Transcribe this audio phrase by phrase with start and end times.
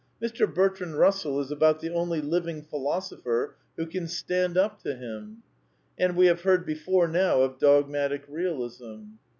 [0.19, 0.51] Mr.
[0.51, 5.43] Bertrand Eussell is about the only living philosopher who can stand up to him.
[5.95, 9.03] And we have heard before now of dogmatic Realism.